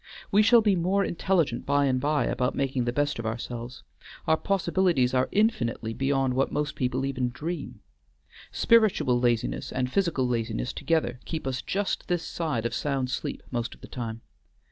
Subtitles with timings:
[0.31, 3.83] We shall be more intelligent by and by about making the best of ourselves;
[4.25, 7.81] our possibilities are infinitely beyond what most people even dream.
[8.51, 13.75] Spiritual laziness and physical laziness together keep us just this side of sound sleep most
[13.75, 14.21] of the time.